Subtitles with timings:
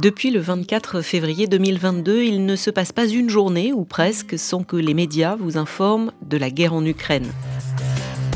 [0.00, 4.62] Depuis le 24 février 2022, il ne se passe pas une journée, ou presque, sans
[4.62, 7.26] que les médias vous informent de la guerre en Ukraine.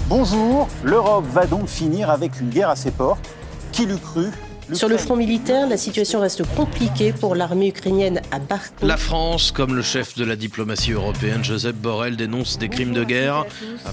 [0.09, 3.31] Bonjour, l'Europe va donc finir avec une guerre à ses portes.
[3.71, 4.27] Qui l'eût cru
[4.73, 8.83] sur le front militaire, la situation reste compliquée pour l'armée ukrainienne à Bakhmut.
[8.83, 13.05] La France, comme le chef de la diplomatie européenne, Joseph Borrell, dénonce des crimes de
[13.05, 13.45] guerre.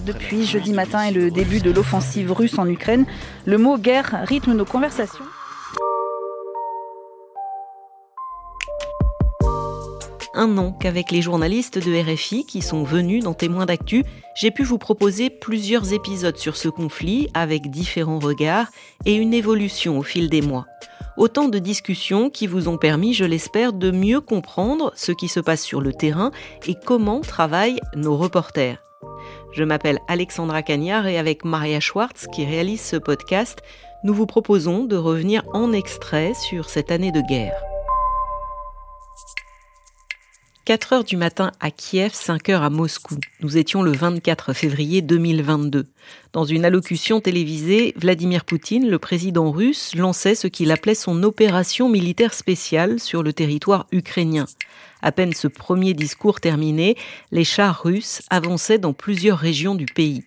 [0.06, 3.06] Depuis jeudi matin et le début de l'offensive russe en Ukraine,
[3.46, 5.26] le mot guerre rythme nos conversations.
[10.34, 14.04] Un an qu'avec les journalistes de RFI qui sont venus dans Témoins d'actu,
[14.36, 18.68] j'ai pu vous proposer plusieurs épisodes sur ce conflit avec différents regards
[19.05, 20.66] et une évolution au fil des mois.
[21.18, 25.40] Autant de discussions qui vous ont permis, je l'espère, de mieux comprendre ce qui se
[25.40, 26.32] passe sur le terrain
[26.66, 28.77] et comment travaillent nos reporters.
[29.52, 33.60] Je m'appelle Alexandra Cagnard et avec Maria Schwartz qui réalise ce podcast,
[34.04, 37.62] nous vous proposons de revenir en extrait sur cette année de guerre.
[40.65, 43.15] 4 heures du matin à Kiev, 5 heures à Moscou.
[43.41, 45.88] Nous étions le 24 février 2022.
[46.32, 51.90] Dans une allocution télévisée, Vladimir Poutine, le président russe, lançait ce qu'il appelait son opération
[51.90, 54.46] militaire spéciale sur le territoire ukrainien.
[55.02, 56.96] À peine ce premier discours terminé,
[57.32, 60.24] les chars russes avançaient dans plusieurs régions du pays.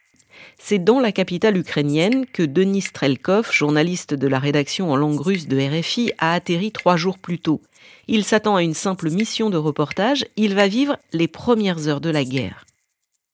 [0.59, 5.47] C'est dans la capitale ukrainienne que Denis Strelkov, journaliste de la rédaction en langue russe
[5.47, 7.61] de RFI, a atterri trois jours plus tôt.
[8.09, 10.27] Il s'attend à une simple mission de reportage.
[10.37, 12.65] Il va vivre les premières heures de la guerre.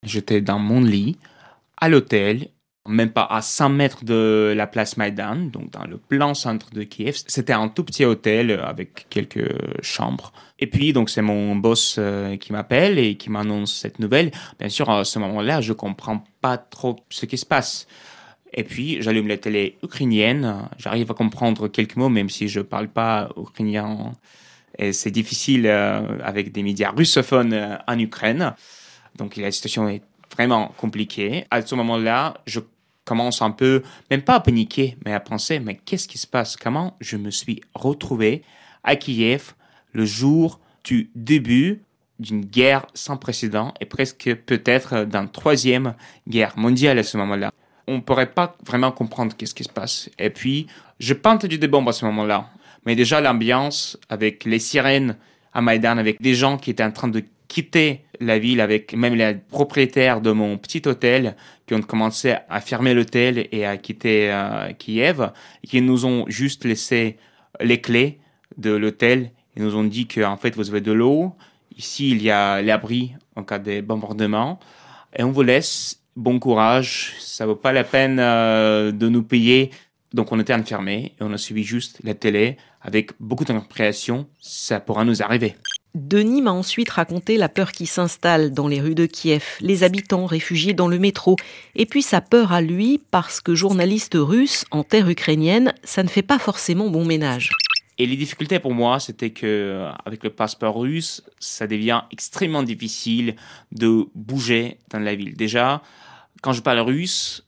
[0.03, 1.19] J'étais dans mon lit,
[1.77, 2.49] à l'hôtel,
[2.87, 6.83] même pas à 100 mètres de la place Maïdan, donc dans le plein centre de
[6.83, 7.19] Kiev.
[7.27, 10.33] C'était un tout petit hôtel avec quelques chambres.
[10.59, 14.33] Et puis, donc, c'est mon boss euh, qui m'appelle et qui m'annonce cette nouvelle.
[14.59, 17.87] Bien sûr, à ce moment-là, je comprends pas trop ce qui se passe.
[18.53, 20.69] Et puis, j'allume la télé ukrainienne.
[20.79, 24.13] J'arrive à comprendre quelques mots, même si je parle pas ukrainien.
[24.79, 28.55] Et c'est difficile euh, avec des médias russophones euh, en Ukraine.
[29.17, 30.03] Donc, la situation est
[30.35, 31.47] vraiment compliquée.
[31.51, 32.61] À ce moment-là, je
[33.05, 36.57] commence un peu, même pas à paniquer, mais à penser, mais qu'est-ce qui se passe?
[36.57, 38.43] Comment je me suis retrouvé
[38.85, 39.55] à Kiev
[39.93, 41.83] le jour du début
[42.19, 45.95] d'une guerre sans précédent et presque peut-être d'une troisième
[46.29, 47.51] guerre mondiale à ce moment-là?
[47.89, 50.11] On ne pourrait pas vraiment comprendre qu'est-ce qui se passe.
[50.19, 50.67] Et puis,
[51.01, 52.51] je pas entendu des à ce moment-là,
[52.87, 55.17] mais déjà l'ambiance avec les sirènes
[55.53, 59.15] à Maïdan, avec des gens qui étaient en train de quitter la ville avec même
[59.15, 61.35] les propriétaires de mon petit hôtel
[61.67, 65.31] qui ont commencé à fermer l'hôtel et à quitter euh, Kiev,
[65.67, 67.17] qui nous ont juste laissé
[67.61, 68.19] les clés
[68.59, 71.35] de l'hôtel ils nous ont dit qu'en fait, vous avez de l'eau.
[71.77, 74.61] Ici, il y a l'abri en cas de bombardement.
[75.17, 75.98] Et on vous laisse.
[76.19, 77.15] Bon courage.
[77.21, 79.71] Ça vaut pas la peine euh, de nous payer.
[80.13, 84.27] Donc, on était enfermés et on a suivi juste la télé avec beaucoup d'interprétation.
[84.41, 85.55] Ça pourra nous arriver.
[85.95, 90.27] Denis m'a ensuite raconté la peur qui s'installe dans les rues de Kiev, les habitants
[90.27, 91.37] réfugiés dans le métro,
[91.77, 96.09] et puis sa peur à lui parce que journaliste russe en terre ukrainienne, ça ne
[96.09, 97.53] fait pas forcément bon ménage.
[97.97, 103.37] Et les difficultés pour moi, c'était que avec le passeport russe, ça devient extrêmement difficile
[103.71, 105.37] de bouger dans la ville.
[105.37, 105.83] Déjà,
[106.43, 107.45] quand je parle russe,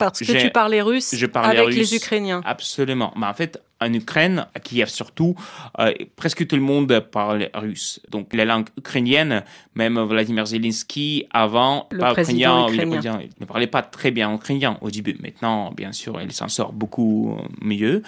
[0.00, 2.40] parce que tu parlais russe je parlais avec les Ukrainiens.
[2.44, 3.12] Absolument.
[3.16, 5.34] Mais en fait, en Ukraine, à Kiev surtout,
[5.78, 8.00] euh, presque tout le monde parle russe.
[8.10, 13.20] Donc la langue ukrainienne, même Vladimir Zelensky, avant, le pas ukrainien, ukrainien.
[13.22, 15.16] Il ne parlait pas très bien ukrainien au début.
[15.20, 18.02] Maintenant, bien sûr, il s'en sort beaucoup mieux.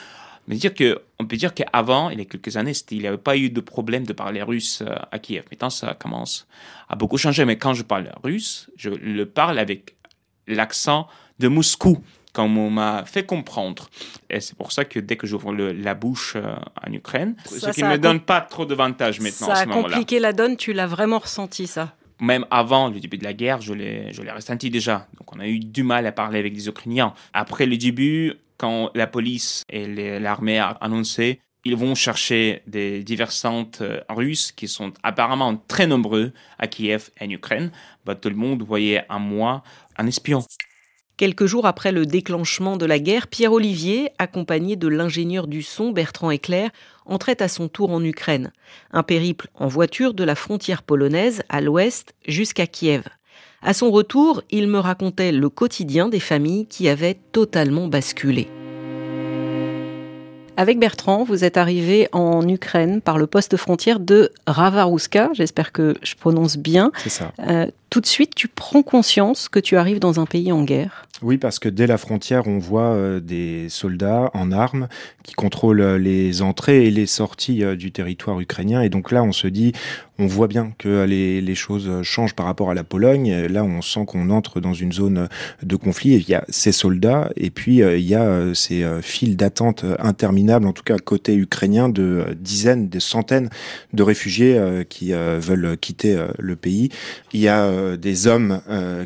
[0.49, 3.17] Mais dire que, on peut dire qu'avant, il y a quelques années, il n'y avait
[3.17, 5.45] pas eu de problème de parler russe euh, à Kiev.
[5.51, 6.49] Maintenant, ça commence
[6.89, 7.45] à beaucoup changer.
[7.45, 9.95] Mais quand je parle russe, je le parle avec
[10.55, 11.07] l'accent
[11.39, 11.99] de Moscou,
[12.33, 13.89] comme on m'a fait comprendre.
[14.31, 16.55] Et c'est pour ça que dès que j'ouvre la bouche euh,
[16.87, 19.49] en Ukraine, ce qui ne me donne pas trop d'avantages maintenant.
[19.49, 23.25] Ça a compliqué la donne, tu l'as vraiment ressenti ça même avant le début de
[23.25, 25.09] la guerre, je l'ai, je l'ai ressenti déjà.
[25.19, 27.15] Donc on a eu du mal à parler avec les Ukrainiens.
[27.35, 33.81] Après le début, quand la police et l'armée a annoncé ils vont chercher des diversantes
[33.83, 37.71] euh, russes qui sont apparemment très nombreux à Kiev et en Ukraine.
[38.05, 39.63] Bah, tout le monde voyait en moi
[39.97, 40.43] un espion.
[41.17, 45.93] Quelques jours après le déclenchement de la guerre, Pierre Olivier, accompagné de l'ingénieur du son
[45.93, 46.71] Bertrand Eclair,
[47.07, 48.53] entrait à son tour en Ukraine.
[48.93, 53.05] Un périple en voiture de la frontière polonaise à l'ouest jusqu'à Kiev.
[53.61, 58.49] À son retour, il me racontait le quotidien des familles qui avaient totalement basculé.
[60.57, 65.31] Avec Bertrand, vous êtes arrivé en Ukraine par le poste frontière de Ravarouska.
[65.33, 66.93] J'espère que je prononce bien.
[66.99, 67.33] C'est ça.
[67.41, 71.07] Euh, Tout de suite, tu prends conscience que tu arrives dans un pays en guerre.
[71.23, 74.89] Oui, parce que dès la frontière, on voit euh, des soldats en armes
[75.23, 78.83] qui contrôlent euh, les entrées et les sorties euh, du territoire ukrainien.
[78.83, 79.73] Et donc là, on se dit,
[80.19, 83.47] on voit bien que les, choses changent par rapport à la Pologne.
[83.47, 85.29] Là, on sent qu'on entre dans une zone
[85.63, 86.15] de conflit.
[86.15, 90.73] Il y a ces soldats et puis il y a ces files d'attente interminables, en
[90.73, 93.51] tout cas côté ukrainien, de dizaines, de centaines
[93.93, 96.89] de réfugiés qui veulent quitter le pays.
[97.33, 98.61] Il y a des hommes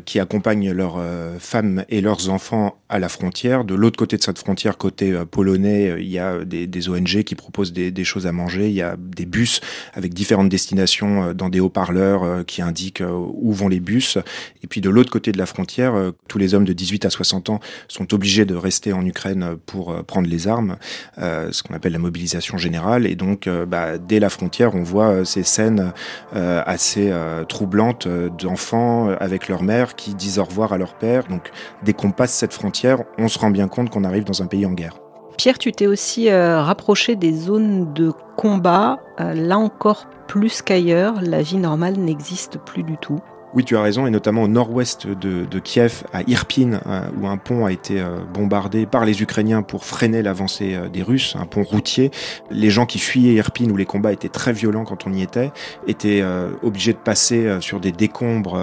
[0.05, 1.01] qui accompagnent leurs
[1.39, 3.65] femmes et leurs enfants à la frontière.
[3.65, 7.23] De l'autre côté de cette frontière, côté euh, polonais, euh, il y a des, ONG
[7.23, 8.69] qui proposent des, choses à manger.
[8.69, 9.59] Il y a des bus
[9.93, 14.17] avec différentes destinations euh, dans des haut-parleurs qui indiquent où vont les bus.
[14.63, 15.93] Et puis de l'autre côté de la frontière,
[16.27, 20.03] tous les hommes de 18 à 60 ans sont obligés de rester en Ukraine pour
[20.05, 20.77] prendre les armes,
[21.17, 23.05] ce qu'on appelle la mobilisation générale.
[23.05, 25.91] Et donc, bah, dès la frontière, on voit ces scènes
[26.33, 27.11] assez
[27.47, 31.27] troublantes d'enfants avec leur mère qui disent au revoir à leur père.
[31.27, 31.51] Donc,
[31.83, 34.65] dès qu'on passe cette frontière, on se rend bien compte qu'on arrive dans un pays
[34.65, 34.97] en guerre.
[35.37, 38.99] Pierre, tu t'es aussi euh, rapproché des zones de combat.
[39.19, 43.19] Euh, là encore, plus qu'ailleurs, la vie normale n'existe plus du tout.
[43.53, 47.37] Oui, tu as raison, et notamment au nord-ouest de, Kiev, à Irpin, euh, où un
[47.37, 48.03] pont a été
[48.33, 52.11] bombardé par les Ukrainiens pour freiner l'avancée des Russes, un pont routier.
[52.51, 55.51] Les gens qui fuyaient Irpin, où les combats étaient très violents quand on y était,
[55.87, 56.23] étaient
[56.61, 58.59] obligés de passer sur des décombres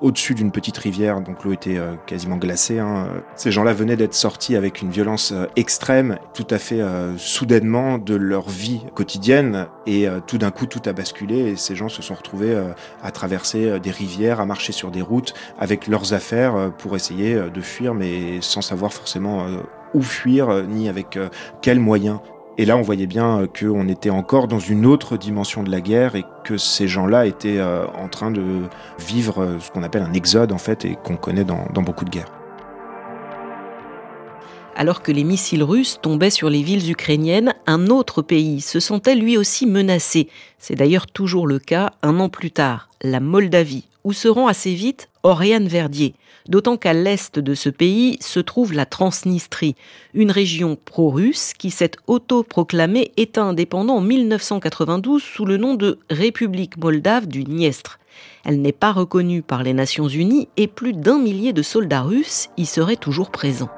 [0.00, 2.78] au-dessus d'une petite rivière, donc l'eau était euh, quasiment glacée.
[2.78, 3.08] Hein.
[3.34, 7.98] Ces gens-là venaient d'être sortis avec une violence euh, extrême, tout à fait euh, soudainement
[7.98, 12.02] de leur vie quotidienne, et tout d'un coup tout a basculé, et ces gens se
[12.02, 12.56] sont retrouvés
[13.02, 17.60] à traverser des rivières, à marcher sur des routes avec leurs affaires pour essayer de
[17.60, 19.46] fuir, mais sans savoir forcément
[19.94, 21.18] où fuir, ni avec
[21.62, 22.18] quels moyens.
[22.58, 25.82] Et là, on voyait bien euh, qu'on était encore dans une autre dimension de la
[25.82, 28.62] guerre et que ces gens-là étaient euh, en train de
[28.98, 32.06] vivre euh, ce qu'on appelle un exode, en fait, et qu'on connaît dans, dans beaucoup
[32.06, 32.32] de guerres.
[34.74, 39.14] Alors que les missiles russes tombaient sur les villes ukrainiennes, un autre pays se sentait
[39.14, 40.28] lui aussi menacé.
[40.58, 44.74] C'est d'ailleurs toujours le cas un an plus tard, la Moldavie, où se rend assez
[44.74, 46.14] vite Oriane Verdier
[46.48, 49.74] d'autant qu'à l'est de ce pays se trouve la Transnistrie,
[50.14, 56.76] une région pro-russe qui s'est autoproclamée État indépendant en 1992 sous le nom de République
[56.76, 57.98] moldave du Niestre.
[58.44, 62.48] Elle n'est pas reconnue par les Nations Unies et plus d'un millier de soldats russes
[62.56, 63.70] y seraient toujours présents.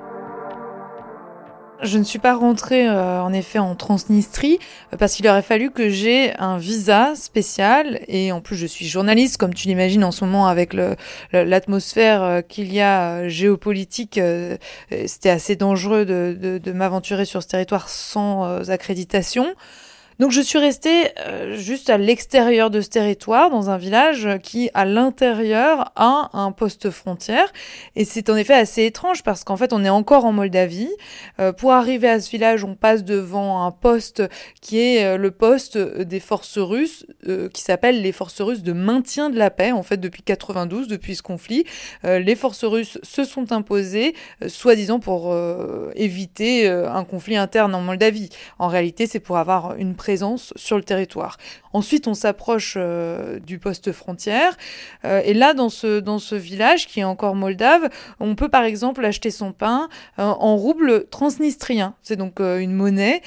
[1.80, 4.58] Je ne suis pas rentrée euh, en effet en Transnistrie
[4.92, 8.86] euh, parce qu'il aurait fallu que j'ai un visa spécial et en plus je suis
[8.88, 10.74] journaliste comme tu l'imagines en ce moment avec
[11.32, 14.20] l'atmosphère euh, qu'il y a géopolitique.
[15.06, 19.46] C'était assez dangereux de, de, de m'aventurer sur ce territoire sans accréditation.
[20.18, 24.68] Donc je suis restée euh, juste à l'extérieur de ce territoire, dans un village qui,
[24.74, 27.52] à l'intérieur, a un poste frontière.
[27.94, 30.90] Et c'est en effet assez étrange parce qu'en fait, on est encore en Moldavie.
[31.38, 34.24] Euh, pour arriver à ce village, on passe devant un poste
[34.60, 37.06] qui est euh, le poste des forces russes,
[37.52, 39.70] qui s'appelle les forces russes de maintien de la paix.
[39.70, 41.64] En fait, depuis 92, depuis ce conflit,
[42.04, 44.14] les forces russes se sont imposées,
[44.46, 45.36] soi-disant pour
[45.94, 48.30] éviter un conflit interne en Moldavie.
[48.58, 49.94] En réalité, c'est pour avoir une
[50.56, 51.36] sur le territoire.
[51.72, 54.56] Ensuite, on s'approche euh, du poste frontière.
[55.04, 57.88] Euh, et là, dans ce, dans ce village qui est encore moldave,
[58.20, 59.88] on peut par exemple acheter son pain
[60.18, 61.94] euh, en rouble transnistrien.
[62.02, 63.22] C'est donc une monnaie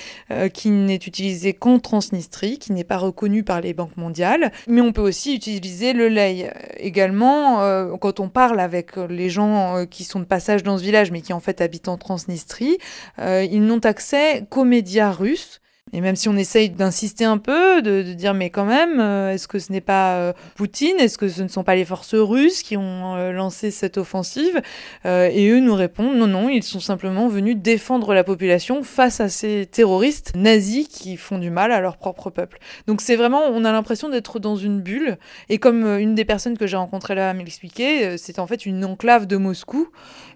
[0.53, 4.51] qui n'est utilisée qu'en Transnistrie, qui n'est pas reconnue par les banques mondiales.
[4.67, 6.51] Mais on peut aussi utiliser le lei.
[6.77, 11.21] Également, quand on parle avec les gens qui sont de passage dans ce village, mais
[11.21, 12.77] qui en fait habitent en Transnistrie,
[13.19, 15.60] ils n'ont accès qu'aux médias russes.
[15.93, 19.47] Et même si on essaye d'insister un peu, de, dire mais quand même, euh, est-ce
[19.47, 20.95] que ce n'est pas euh, Poutine?
[20.99, 24.61] Est-ce que ce ne sont pas les forces russes qui ont euh, lancé cette offensive?
[25.05, 29.29] Et eux nous répondent non, non, ils sont simplement venus défendre la population face à
[29.29, 32.59] ces terroristes nazis qui font du mal à leur propre peuple.
[32.87, 35.17] Donc c'est vraiment, on a l'impression d'être dans une bulle.
[35.49, 39.27] Et comme une des personnes que j'ai rencontrées là m'expliquait, c'est en fait une enclave
[39.27, 39.89] de Moscou.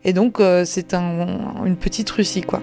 [0.03, 2.61] Et donc c'est un, une petite Russie, quoi.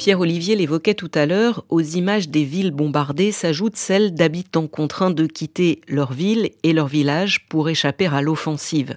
[0.00, 5.26] Pierre-Olivier l'évoquait tout à l'heure, aux images des villes bombardées s'ajoutent celles d'habitants contraints de
[5.26, 8.94] quitter leur ville et leur village pour échapper à l'offensive.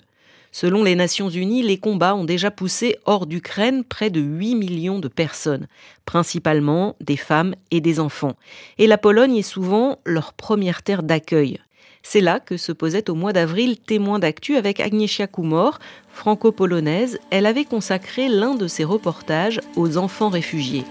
[0.53, 5.00] Selon les Nations Unies, les combats ont déjà poussé hors d'Ukraine près de 8 millions
[5.00, 5.67] de personnes,
[6.05, 8.38] principalement des femmes et des enfants.
[8.77, 11.60] Et la Pologne est souvent leur première terre d'accueil.
[12.03, 15.79] C'est là que se posait au mois d'avril témoin d'actu avec Agnieszka Kumor,
[16.10, 17.17] franco-polonaise.
[17.31, 20.86] Elle avait consacré l'un de ses reportages aux enfants réfugiés.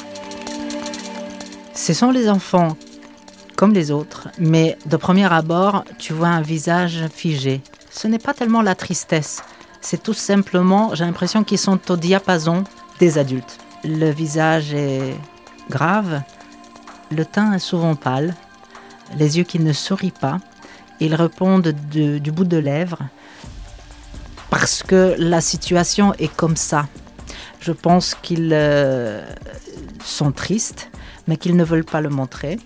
[1.75, 2.77] Ce sont les enfants
[3.57, 7.61] comme les autres, mais de premier abord, tu vois un visage figé.
[7.91, 9.43] Ce n'est pas tellement la tristesse,
[9.81, 12.65] c'est tout simplement, j'ai l'impression qu'ils sont au diapason
[12.99, 13.59] des adultes.
[13.85, 15.15] Le visage est
[15.69, 16.23] grave,
[17.11, 18.35] le teint est souvent pâle,
[19.17, 20.39] les yeux qui ne sourient pas,
[21.05, 23.03] ils répondent du bout de lèvres,
[24.51, 26.87] parce que la situation est comme ça.
[27.61, 29.25] Je pense qu'ils euh,
[30.05, 30.91] sont tristes,
[31.27, 32.59] mais qu'ils ne veulent pas le montrer.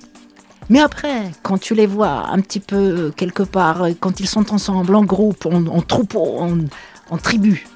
[0.69, 4.97] Mais après, quand tu les vois un petit peu quelque part, quand ils sont ensemble,
[4.97, 6.40] en groupe, en, troupeau,
[7.11, 7.66] en, tribu,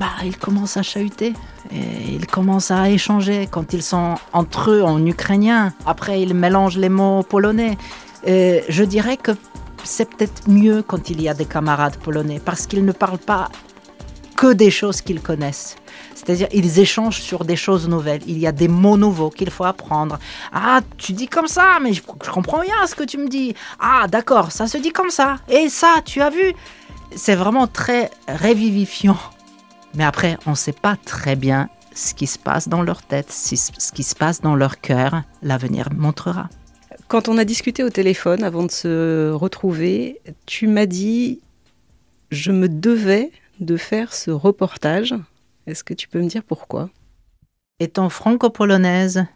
[0.00, 1.34] bah, ils commencent à chahuter.
[1.70, 5.74] Ils commencent à échanger quand ils sont entre eux en ukrainien.
[5.84, 7.76] Après, ils mélangent les mots polonais.
[8.24, 9.32] Je dirais que
[9.84, 13.48] c'est peut-être mieux quand il y a des camarades polonais parce qu'ils ne parlent pas
[14.36, 15.74] que des choses qu'ils connaissent.
[16.14, 18.22] C'est-à-dire, ils échangent sur des choses nouvelles.
[18.26, 20.18] Il y a des mots nouveaux qu'il faut apprendre.
[20.52, 23.54] Ah, tu dis comme ça, mais je, comprends rien ce que tu me dis.
[23.80, 25.38] Ah, d'accord, ça se dit comme ça.
[25.48, 26.54] Et ça, tu as vu?
[27.16, 29.18] C'est vraiment très révivifiant.
[29.94, 33.32] Mais après, on ne sait pas très bien ce qui se passe dans leur tête,
[33.32, 35.22] ce qui se passe dans leur cœur.
[35.42, 36.48] L'avenir montrera.
[37.08, 41.40] Quand on a discuté au téléphone avant de se retrouver, tu m'as dit
[42.30, 45.14] je me devais de faire ce reportage
[45.68, 46.88] est-ce que tu peux me dire pourquoi?
[47.78, 49.26] Étant franco-polonaise,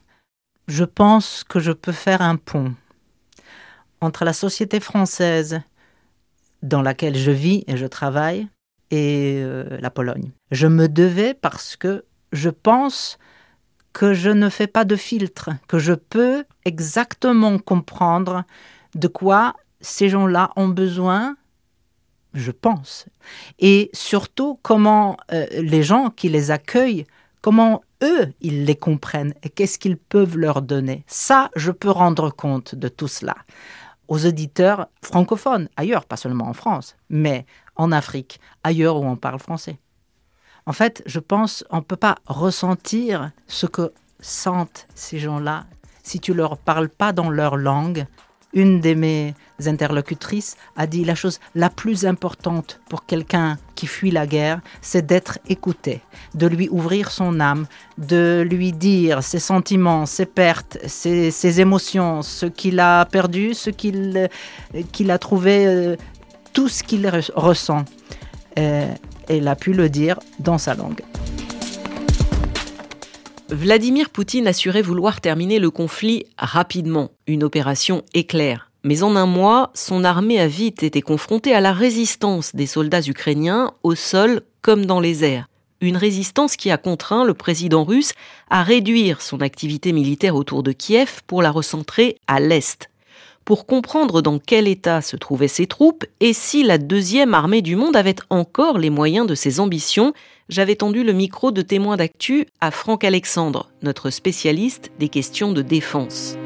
[0.67, 2.75] je pense que je peux faire un pont
[4.01, 5.61] entre la société française
[6.63, 8.49] dans laquelle je vis et je travaille
[8.91, 10.31] et euh, la Pologne.
[10.51, 13.19] Je me devais parce que je pense
[13.93, 18.45] que je ne fais pas de filtre, que je peux exactement comprendre
[18.95, 21.37] de quoi ces gens-là ont besoin
[22.35, 23.07] je pense.
[23.59, 27.07] Et surtout, comment euh, les gens qui les accueillent,
[27.41, 31.05] comment eux, ils les comprennent et qu'est-ce qu'ils peuvent leur donner.
[31.07, 33.37] Ça, je peux rendre compte de tout cela
[34.09, 37.47] aux auditeurs francophones, ailleurs, pas seulement en France, mais
[37.77, 39.79] en Afrique, ailleurs où on parle français.
[40.67, 45.65] En fait, je pense on ne peut pas ressentir ce que sentent ces gens-là
[46.03, 48.07] si tu leur parles pas dans leur langue,
[48.53, 54.11] une de mes interlocutrices a dit la chose la plus importante pour quelqu'un qui fuit
[54.11, 56.03] la guerre, c'est d'être écouté,
[56.35, 57.67] de lui ouvrir son âme,
[57.97, 64.29] de lui dire ses sentiments, ses pertes, ses, émotions, ce qu'il a perdu, ce qu'il
[64.91, 65.97] qu'il a trouvé, euh,
[66.53, 67.85] tout ce qu'il ressent.
[68.59, 68.93] Euh,
[69.29, 71.03] elle a pu le dire dans sa langue.
[73.53, 78.71] Vladimir Poutine assurait vouloir terminer le conflit rapidement, une opération éclair.
[78.85, 83.03] Mais en un mois, son armée a vite été confrontée à la résistance des soldats
[83.07, 85.49] ukrainiens au sol comme dans les airs.
[85.83, 88.13] Une résistance qui a contraint le président russe
[88.49, 92.89] à réduire son activité militaire autour de Kiev pour la recentrer à l'Est.
[93.45, 97.75] Pour comprendre dans quel état se trouvaient ses troupes et si la deuxième armée du
[97.75, 100.13] monde avait encore les moyens de ses ambitions,
[100.49, 105.63] j'avais tendu le micro de témoin d'actu à Franck Alexandre, notre spécialiste des questions de
[105.63, 106.37] défense.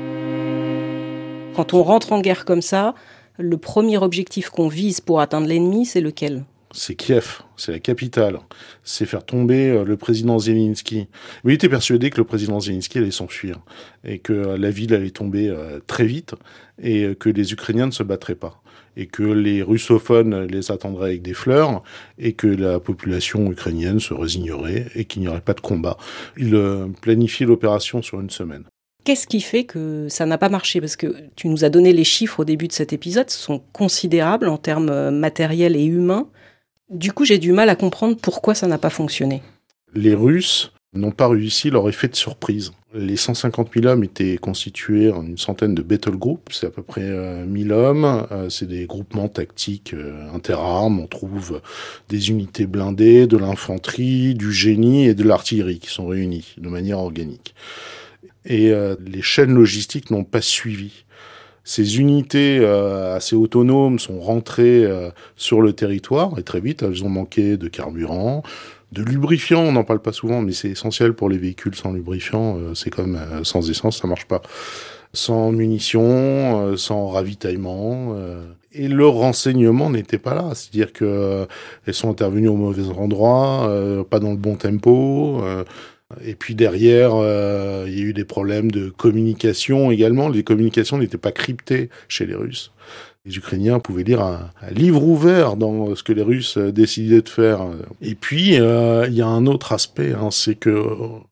[1.54, 2.94] Quand on rentre en guerre comme ça,
[3.36, 6.44] le premier objectif qu'on vise pour atteindre l'ennemi, c'est lequel?
[6.76, 8.38] C'est Kiev, c'est la capitale.
[8.84, 11.08] C'est faire tomber euh, le président Zelensky.
[11.44, 13.58] il était persuadé que le président Zelensky allait s'enfuir
[14.04, 16.34] et que euh, la ville allait tomber euh, très vite
[16.80, 18.60] et que les Ukrainiens ne se battraient pas
[18.98, 21.82] et que les russophones les attendraient avec des fleurs
[22.18, 25.98] et que la population ukrainienne se résignerait et qu'il n'y aurait pas de combat.
[26.38, 26.58] Il
[27.02, 28.64] planifie l'opération sur une semaine.
[29.04, 30.80] Qu'est-ce qui fait que ça n'a pas marché?
[30.80, 33.62] Parce que tu nous as donné les chiffres au début de cet épisode, ce sont
[33.72, 36.26] considérables en termes matériels et humains.
[36.90, 39.42] Du coup, j'ai du mal à comprendre pourquoi ça n'a pas fonctionné.
[39.94, 42.72] Les Russes n'ont pas réussi leur effet de surprise.
[42.94, 46.82] Les 150 000 hommes étaient constitués en une centaine de battle groups, c'est à peu
[46.82, 49.94] près 1000 euh, hommes, euh, c'est des groupements tactiques
[50.32, 51.60] interarmes, on trouve
[52.08, 56.98] des unités blindées, de l'infanterie, du génie et de l'artillerie qui sont réunis de manière
[56.98, 57.54] organique
[58.46, 61.04] et euh, les chaînes logistiques n'ont pas suivi.
[61.68, 67.02] Ces unités euh, assez autonomes sont rentrées euh, sur le territoire et très vite elles
[67.02, 68.44] ont manqué de carburant,
[68.92, 69.62] de lubrifiant.
[69.62, 72.56] On n'en parle pas souvent, mais c'est essentiel pour les véhicules sans lubrifiant.
[72.76, 74.42] c'est comme sans essence, ça marche pas.
[75.12, 78.14] Sans munitions, sans ravitaillement
[78.72, 80.50] et le renseignement n'était pas là.
[80.54, 81.48] C'est-à-dire que
[81.84, 83.68] elles sont intervenues au mauvais endroit,
[84.08, 85.42] pas dans le bon tempo.
[86.24, 90.28] Et puis derrière, euh, il y a eu des problèmes de communication également.
[90.28, 92.72] Les communications n'étaient pas cryptées chez les Russes.
[93.24, 97.66] Les Ukrainiens pouvaient lire un, livre ouvert dans ce que les Russes décidaient de faire.
[98.00, 100.80] Et puis, euh, il y a un autre aspect, hein, c'est que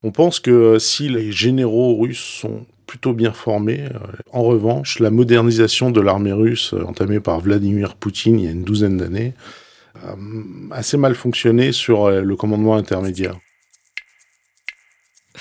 [0.03, 3.85] on pense que si les généraux russes sont plutôt bien formés.
[4.33, 8.63] En revanche, la modernisation de l'armée russe entamée par Vladimir Poutine il y a une
[8.63, 9.33] douzaine d'années
[10.03, 10.15] a
[10.71, 13.39] assez mal fonctionné sur le commandement intermédiaire.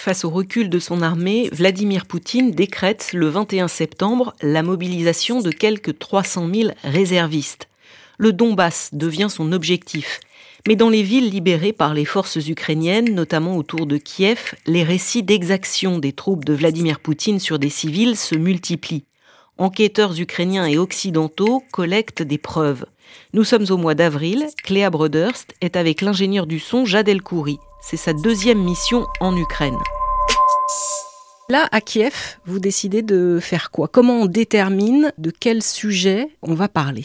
[0.04, 5.50] Face au recul de son armée, Vladimir Poutine décrète le 21 septembre la mobilisation de
[5.50, 7.70] quelques 300 000 réservistes.
[8.18, 10.20] Le Donbass devient son objectif.
[10.68, 15.22] Mais dans les villes libérées par les forces ukrainiennes, notamment autour de Kiev, les récits
[15.22, 19.06] d'exactions des troupes de Vladimir Poutine sur des civils se multiplient.
[19.56, 22.84] Enquêteurs ukrainiens et occidentaux collectent des preuves.
[23.32, 27.58] Nous sommes au mois d'avril, Cléa Broderst est avec l'ingénieur du son Jad Elkouri.
[27.86, 29.76] C'est sa deuxième mission en Ukraine.
[31.50, 33.86] Là, à Kiev, vous décidez de faire quoi?
[33.86, 37.04] Comment on détermine de quel sujet on va parler?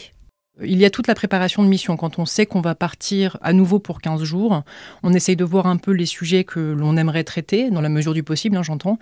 [0.62, 1.96] Il y a toute la préparation de mission.
[1.96, 4.62] Quand on sait qu'on va partir à nouveau pour 15 jours,
[5.02, 8.14] on essaye de voir un peu les sujets que l'on aimerait traiter, dans la mesure
[8.14, 8.98] du possible, hein, j'entends.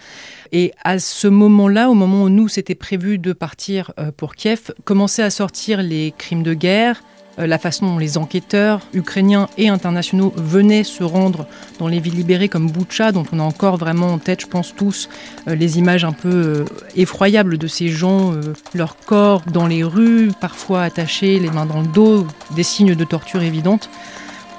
[0.53, 4.73] Et à ce moment-là, au moment où nous, c'était prévu de partir euh, pour Kiev,
[4.85, 7.03] commencer à sortir les crimes de guerre,
[7.47, 11.47] la façon dont les enquêteurs ukrainiens et internationaux venaient se rendre
[11.79, 14.75] dans les villes libérées comme Boucha, dont on a encore vraiment en tête, je pense
[14.75, 15.09] tous,
[15.47, 16.65] euh, les images un peu euh,
[16.97, 18.35] effroyables de ces gens,
[18.75, 22.27] leur corps dans les rues, parfois attachés, les mains dans le dos,
[22.57, 23.89] des signes de torture évidentes.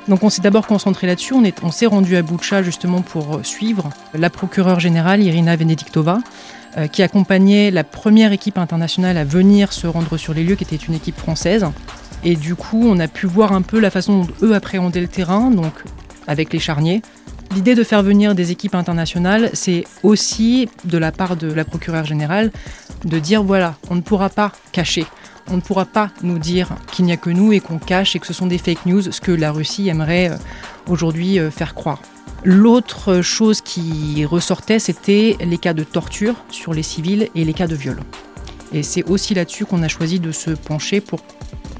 [0.07, 3.89] Donc on s'est d'abord concentré là-dessus, on, on s'est rendu à Boucha justement pour suivre
[4.13, 6.19] la procureure générale Irina Venediktova,
[6.91, 10.75] qui accompagnait la première équipe internationale à venir se rendre sur les lieux, qui était
[10.75, 11.65] une équipe française.
[12.23, 15.07] Et du coup, on a pu voir un peu la façon dont eux appréhendaient le
[15.07, 15.73] terrain, donc
[16.27, 17.01] avec les charniers.
[17.55, 22.05] L'idée de faire venir des équipes internationales, c'est aussi de la part de la procureure
[22.05, 22.51] générale
[23.05, 25.05] de dire voilà, on ne pourra pas cacher,
[25.49, 28.19] on ne pourra pas nous dire qu'il n'y a que nous et qu'on cache et
[28.19, 30.35] que ce sont des fake news, ce que la Russie aimerait euh,
[30.87, 32.01] aujourd'hui euh, faire croire.
[32.43, 37.67] L'autre chose qui ressortait, c'était les cas de torture sur les civils et les cas
[37.67, 37.99] de viol.
[38.71, 41.19] Et c'est aussi là-dessus qu'on a choisi de se pencher pour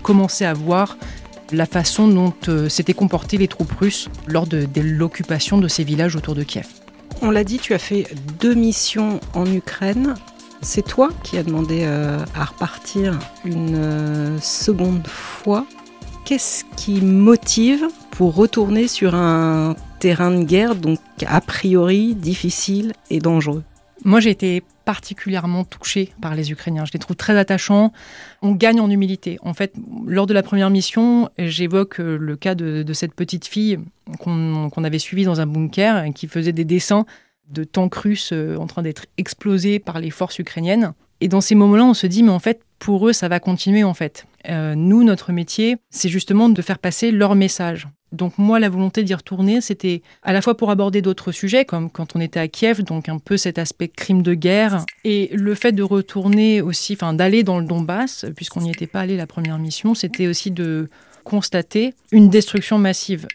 [0.02, 0.98] commencer à voir
[1.52, 6.16] la façon dont euh, s'étaient comportés les troupes russes lors de, l'occupation de ces villages
[6.16, 6.68] autour de Kiev.
[7.22, 8.08] On l'a dit, tu as fait
[8.40, 10.16] deux missions en Ukraine.
[10.62, 15.66] C'est toi qui as demandé euh, à repartir une euh, seconde fois.
[16.26, 23.20] Qu'est-ce qui motive pour retourner sur un terrain de guerre, donc a priori difficile et
[23.20, 23.64] dangereux?
[24.06, 26.84] Moi, j'ai été particulièrement touché par les Ukrainiens.
[26.84, 27.94] Je les trouve très attachants.
[28.42, 29.38] On gagne en humilité.
[29.44, 29.76] En fait,
[30.08, 33.78] lors de la première mission, j'évoque euh, le cas de, cette petite fille
[34.20, 37.06] qu'on avait suivie dans un bunker qui faisait des dessins
[37.52, 40.94] de tanks russes euh, en train d'être explosés par les forces ukrainiennes.
[41.22, 43.84] Et dans ces moments-là, on se dit, mais en fait, pour eux, ça va continuer
[43.84, 44.26] en fait.
[44.50, 47.88] Euh, nous, notre métier, c'est justement de faire passer leur message.
[48.12, 51.92] Donc moi, la volonté d'y retourner, c'était à la fois pour aborder d'autres sujets, comme
[51.92, 55.54] quand on était à Kiev, donc un peu cet aspect crime de guerre, et le
[55.54, 59.28] fait de retourner aussi, enfin d'aller dans le Donbass, puisqu'on n'y était pas allé la
[59.28, 60.90] première mission, c'était aussi de
[61.24, 63.28] constater une destruction massive.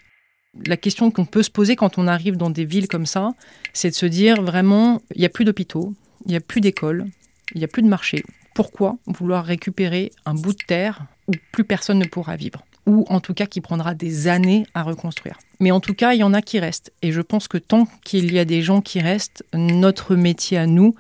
[0.66, 3.32] La question qu'on peut se poser quand on arrive dans des villes comme ça,
[3.72, 5.94] c'est de se dire vraiment, il n'y a plus d'hôpitaux,
[6.26, 7.06] il n'y a plus d'écoles,
[7.54, 8.24] il n'y a plus de marché.
[8.54, 12.64] Pourquoi vouloir récupérer un bout de terre où plus personne ne pourra vivre?
[12.86, 15.38] Ou en tout cas qui prendra des années à reconstruire.
[15.60, 16.92] Mais en tout cas, il y en a qui restent.
[17.02, 20.66] Et je pense que tant qu'il y a des gens qui restent, notre métier à
[20.66, 20.94] nous,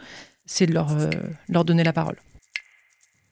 [0.46, 1.10] c'est de leur, euh,
[1.48, 2.16] leur donner la parole.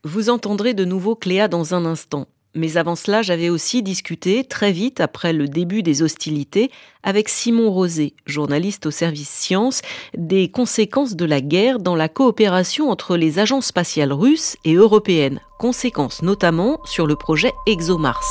[0.05, 2.27] Vous entendrez de nouveau Cléa dans un instant.
[2.55, 6.71] Mais avant cela, j'avais aussi discuté, très vite après le début des hostilités,
[7.03, 9.81] avec Simon Rosé, journaliste au service sciences,
[10.19, 15.41] des conséquences de la guerre dans la coopération entre les agences spatiales russes et européennes,
[15.59, 18.23] conséquences notamment sur le projet ExoMars.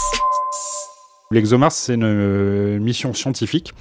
[1.32, 3.74] L'ExoMars, c'est une euh, mission scientifique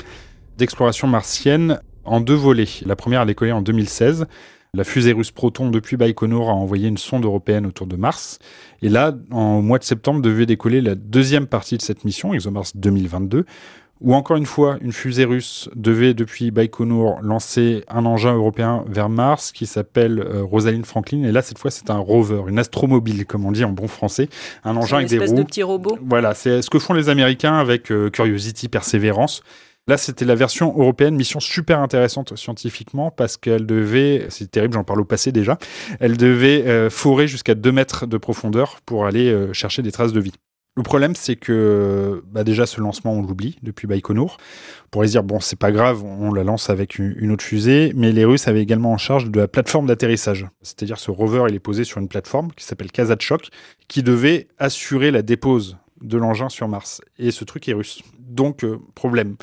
[0.57, 2.81] d'exploration martienne en deux volets.
[2.87, 4.26] La première, elle est collée en 2016
[4.74, 8.38] la fusée russe Proton depuis Baïkonour a envoyé une sonde européenne autour de Mars.
[8.83, 12.66] Et là, en mois de septembre, devait décoller la deuxième partie de cette mission, ExoMars
[12.74, 13.46] 2022,
[14.00, 19.11] où encore une fois, une fusée russe devait depuis Baïkonour lancer un engin européen vers
[19.11, 21.24] Mars qui s'appelle euh, Rosalind Franklin.
[21.24, 24.28] Et là, cette fois, c'est un rover, une astromobile, comme on dit en bon français,
[24.64, 25.35] un engin avec des roues.
[25.35, 25.98] de petit robot.
[26.02, 29.42] Voilà, c'est ce que font les Américains avec euh, Curiosity, Perseverance.
[29.88, 34.84] Là, c'était la version européenne, mission super intéressante scientifiquement parce qu'elle devait, c'est terrible, j'en
[34.84, 35.58] parle au passé déjà,
[35.98, 40.12] elle devait euh, forer jusqu'à 2 mètres de profondeur pour aller euh, chercher des traces
[40.12, 40.34] de vie.
[40.76, 44.36] Le problème, c'est que bah déjà ce lancement, on l'oublie depuis Baïkonour.
[44.92, 48.12] Pour les dire, bon, c'est pas grave, on la lance avec une autre fusée, mais
[48.12, 50.46] les Russes avaient également en charge de la plateforme d'atterrissage.
[50.62, 53.48] C'est-à-dire ce rover, il est posé sur une plateforme qui s'appelle Kazachok,
[53.88, 57.00] qui devait assurer la dépose de l'engin sur Mars.
[57.18, 58.02] Et ce truc est russe.
[58.18, 59.36] Donc, euh, problème.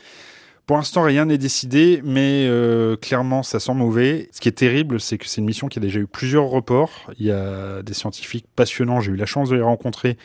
[0.65, 4.27] Pour l'instant, rien n'est décidé, mais euh, clairement, ça sent mauvais.
[4.33, 7.09] Ce qui est terrible, c'est que c'est une mission qui a déjà eu plusieurs reports.
[7.17, 10.17] Il y a des scientifiques passionnants, j'ai eu la chance de les rencontrer,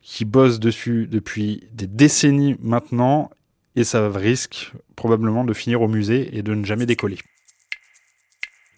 [0.00, 3.30] qui bossent dessus depuis des décennies maintenant,
[3.74, 7.18] et ça risque probablement de finir au musée et de ne jamais décoller.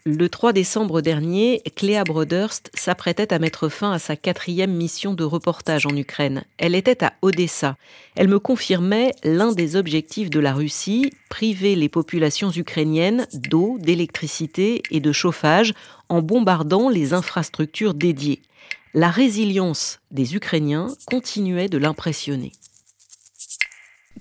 [0.04, 5.22] Le 3 décembre dernier, Cléa Broderst s'apprêtait à mettre fin à sa quatrième mission de
[5.22, 6.42] reportage en Ukraine.
[6.58, 7.76] Elle était à Odessa.
[8.16, 14.82] Elle me confirmait l'un des objectifs de la Russie, priver les populations ukrainiennes d'eau, d'électricité
[14.90, 15.72] et de chauffage
[16.08, 18.42] en bombardant les infrastructures dédiées.
[18.94, 22.50] La résilience des Ukrainiens continuait de l'impressionner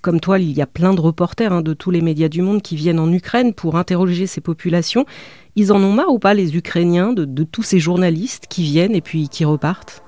[0.02, 2.62] comme toi, il y a plein de reporters hein, de tous les médias du monde
[2.62, 5.06] qui viennent en Ukraine pour interroger ces populations.
[5.56, 9.02] Ils en ont marre ou pas, les Ukrainiens, de, tous ces journalistes qui viennent et
[9.02, 10.04] puis qui repartent?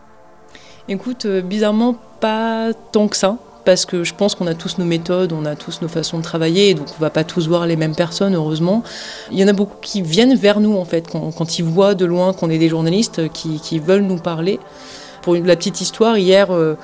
[0.87, 3.37] Écoute, euh, bizarrement, pas tant que ça.
[3.65, 6.23] Parce que je pense qu'on a tous nos méthodes, on a tous nos façons de
[6.23, 8.83] travailler, donc on va pas tous voir les mêmes personnes, heureusement.
[9.31, 12.03] Il y en a beaucoup qui viennent vers nous, en fait, quand, ils voient de
[12.03, 14.59] loin qu'on est des journalistes qui, veulent nous parler.
[15.21, 16.75] Pour la petite histoire, hier, euh,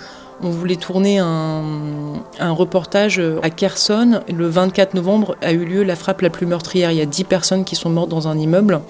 [0.41, 4.21] on voulait tourner un, reportage à Kherson.
[4.34, 6.91] Le 24 novembre a eu lieu la frappe la plus meurtrière.
[6.91, 8.82] Il y a 10 personnes qui sont mortes dans un immeuble.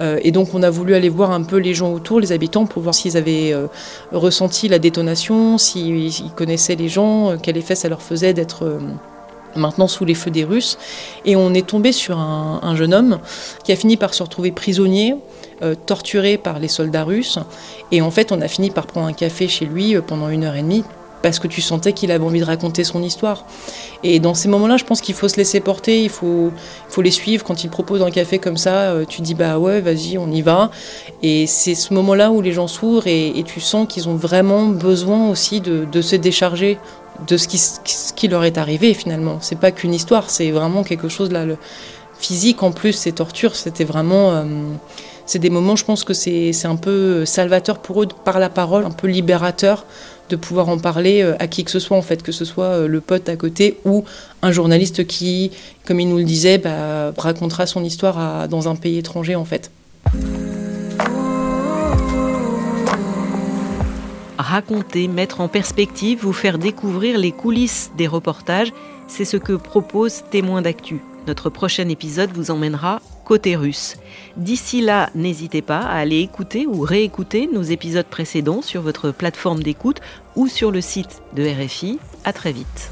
[0.00, 2.66] Euh, et donc on a voulu aller voir un peu les gens autour, les habitants,
[2.66, 3.66] pour voir s'ils avaient euh,
[4.12, 8.78] ressenti la détonation, s'ils connaissaient les gens, euh, quel effet ça leur faisait d'être
[9.54, 10.78] maintenant sous les feux des Russes.
[11.24, 13.18] Et on est tombé sur un, jeune homme
[13.64, 15.14] qui a fini par se retrouver prisonnier,
[15.62, 17.38] euh, torturé par les soldats russes.
[17.90, 20.44] Et en fait, on a fini par prendre un café chez lui euh, pendant une
[20.44, 20.84] heure et demie
[21.22, 23.46] parce que tu sentais qu'il avait envie de raconter son histoire.
[24.02, 26.50] Et dans ces moments-là, je pense qu'il faut se laisser porter, il faut,
[26.88, 27.44] il faut les suivre.
[27.44, 30.42] Quand ils proposent un café comme ça, euh, tu dis bah ouais, vas-y, on y
[30.42, 30.70] va.
[31.22, 35.28] Et c'est ce moment-là où les gens s'ouvrent et, tu sens qu'ils ont vraiment besoin
[35.28, 36.78] aussi de, se décharger
[37.26, 39.38] de ce qui, ce qui, leur est arrivé finalement.
[39.40, 41.44] C'est pas qu'une histoire, c'est vraiment quelque chose là.
[41.44, 41.56] Le
[42.18, 44.44] physique en plus, ces tortures, c'était vraiment.
[45.32, 48.84] C'est des moments, je pense que c'est un peu salvateur pour eux par la parole,
[48.84, 49.86] un peu libérateur
[50.28, 52.66] de pouvoir en parler euh, à qui que ce soit en fait, que ce soit
[52.66, 54.04] euh, le pote à côté ou
[54.42, 55.50] un journaliste qui,
[55.86, 59.70] comme il nous le disait, bah, racontera son histoire dans un pays étranger en fait.
[64.36, 68.72] raconter, mettre en perspective, vous faire découvrir les coulisses des reportages,
[69.08, 71.00] c'est ce que propose Témoin d'actu.
[71.26, 73.00] Notre prochain épisode vous emmènera
[74.36, 79.62] D'ici là, n'hésitez pas à aller écouter ou réécouter nos épisodes précédents sur votre plateforme
[79.62, 80.00] d'écoute
[80.36, 81.98] ou sur le site de RFI.
[82.24, 82.90] À très vite.